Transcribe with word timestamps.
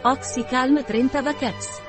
Oxycalm 0.00 0.84
30 0.84 1.22
Vacax. 1.22 1.80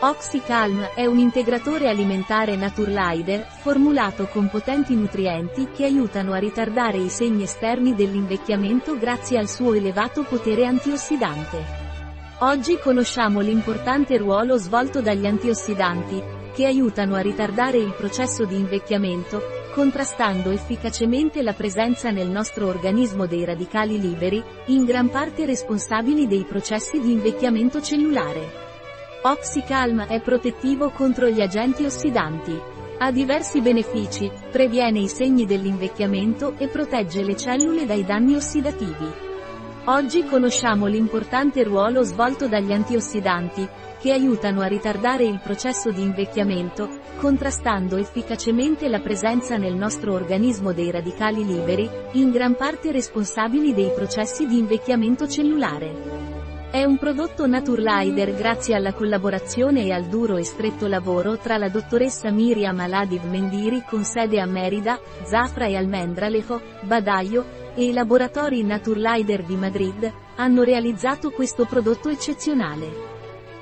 Oxycalm 0.00 0.90
è 0.94 1.06
un 1.06 1.16
integratore 1.16 1.88
alimentare 1.88 2.56
Naturlider, 2.56 3.40
formulato 3.62 4.26
con 4.26 4.50
potenti 4.50 4.94
nutrienti 4.94 5.68
che 5.74 5.86
aiutano 5.86 6.34
a 6.34 6.38
ritardare 6.38 6.98
i 6.98 7.08
segni 7.08 7.44
esterni 7.44 7.94
dell'invecchiamento 7.94 8.98
grazie 8.98 9.38
al 9.38 9.48
suo 9.48 9.72
elevato 9.72 10.24
potere 10.24 10.66
antiossidante. 10.66 11.64
Oggi 12.40 12.78
conosciamo 12.78 13.40
l'importante 13.40 14.18
ruolo 14.18 14.58
svolto 14.58 15.00
dagli 15.00 15.24
antiossidanti, 15.24 16.22
che 16.52 16.66
aiutano 16.66 17.14
a 17.14 17.20
ritardare 17.20 17.78
il 17.78 17.94
processo 17.96 18.44
di 18.44 18.56
invecchiamento, 18.56 19.40
contrastando 19.76 20.52
efficacemente 20.52 21.42
la 21.42 21.52
presenza 21.52 22.10
nel 22.10 22.30
nostro 22.30 22.66
organismo 22.66 23.26
dei 23.26 23.44
radicali 23.44 24.00
liberi, 24.00 24.42
in 24.68 24.86
gran 24.86 25.10
parte 25.10 25.44
responsabili 25.44 26.26
dei 26.26 26.44
processi 26.44 26.98
di 26.98 27.12
invecchiamento 27.12 27.82
cellulare. 27.82 28.64
Oxycalm 29.20 30.06
è 30.06 30.22
protettivo 30.22 30.88
contro 30.88 31.28
gli 31.28 31.42
agenti 31.42 31.84
ossidanti. 31.84 32.58
Ha 32.96 33.12
diversi 33.12 33.60
benefici, 33.60 34.32
previene 34.50 35.00
i 35.00 35.08
segni 35.08 35.44
dell'invecchiamento 35.44 36.54
e 36.56 36.68
protegge 36.68 37.22
le 37.22 37.36
cellule 37.36 37.84
dai 37.84 38.02
danni 38.02 38.34
ossidativi. 38.34 39.25
Oggi 39.88 40.24
conosciamo 40.24 40.86
l'importante 40.86 41.62
ruolo 41.62 42.02
svolto 42.02 42.48
dagli 42.48 42.72
antiossidanti, 42.72 43.68
che 44.00 44.10
aiutano 44.10 44.60
a 44.60 44.66
ritardare 44.66 45.22
il 45.22 45.38
processo 45.40 45.92
di 45.92 46.02
invecchiamento, 46.02 46.88
contrastando 47.18 47.96
efficacemente 47.96 48.88
la 48.88 48.98
presenza 48.98 49.56
nel 49.56 49.76
nostro 49.76 50.12
organismo 50.12 50.72
dei 50.72 50.90
radicali 50.90 51.44
liberi, 51.44 51.88
in 52.14 52.32
gran 52.32 52.56
parte 52.56 52.90
responsabili 52.90 53.74
dei 53.74 53.92
processi 53.94 54.48
di 54.48 54.58
invecchiamento 54.58 55.28
cellulare. 55.28 55.94
È 56.68 56.82
un 56.82 56.98
prodotto 56.98 57.46
Naturlider 57.46 58.34
grazie 58.34 58.74
alla 58.74 58.92
collaborazione 58.92 59.84
e 59.84 59.92
al 59.92 60.06
duro 60.06 60.36
e 60.36 60.42
stretto 60.42 60.88
lavoro 60.88 61.38
tra 61.38 61.58
la 61.58 61.68
dottoressa 61.68 62.32
Miriam 62.32 62.80
Aladiv 62.80 63.22
Mendiri 63.22 63.84
con 63.88 64.02
sede 64.02 64.40
a 64.40 64.46
Merida, 64.46 64.98
Zafra 65.22 65.66
e 65.66 65.76
Almendralejo, 65.76 66.60
Badaio, 66.82 67.65
e 67.76 67.84
i 67.84 67.92
laboratori 67.92 68.64
Naturlider 68.64 69.44
di 69.44 69.54
Madrid, 69.54 70.12
hanno 70.36 70.62
realizzato 70.62 71.30
questo 71.30 71.66
prodotto 71.66 72.08
eccezionale. 72.08 73.14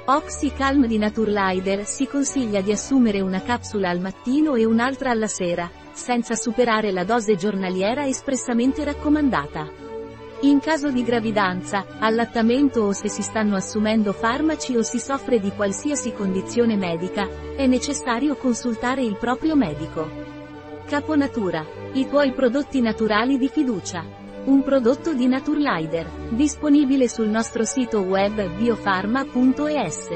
Oxycalm 0.07 0.87
di 0.87 0.99
Naturlider 0.99 1.85
si 1.85 2.07
consiglia 2.07 2.61
di 2.61 2.71
assumere 2.71 3.21
una 3.21 3.43
capsula 3.43 3.89
al 3.89 4.01
mattino 4.01 4.55
e 4.55 4.65
un'altra 4.65 5.11
alla 5.11 5.27
sera, 5.27 5.69
senza 5.93 6.35
superare 6.35 6.93
la 6.93 7.05
dose 7.05 7.37
giornaliera 7.37 8.07
espressamente 8.07 8.85
raccomandata. 8.85 9.83
In 10.43 10.61
caso 10.61 10.91
di 10.91 11.03
gravidanza, 11.03 11.87
allattamento 11.99 12.83
o 12.83 12.93
se 12.93 13.09
si 13.09 13.23
stanno 13.23 13.57
assumendo 13.57 14.13
farmaci 14.13 14.77
o 14.77 14.83
si 14.83 14.99
soffre 14.99 15.41
di 15.41 15.51
qualsiasi 15.51 16.13
condizione 16.13 16.77
medica, 16.77 17.27
è 17.57 17.67
necessario 17.67 18.37
consultare 18.37 19.03
il 19.03 19.17
proprio 19.17 19.57
medico. 19.57 20.44
Caponatura. 20.87 21.65
I 21.95 22.07
tuoi 22.09 22.33
prodotti 22.33 22.83
naturali 22.83 23.39
di 23.39 23.49
fiducia. 23.49 24.05
Un 24.45 24.63
prodotto 24.63 25.15
di 25.15 25.27
Naturlider, 25.27 26.07
disponibile 26.29 27.09
sul 27.09 27.29
nostro 27.29 27.65
sito 27.65 28.01
web 28.01 28.47
biofarma.es. 28.55 30.09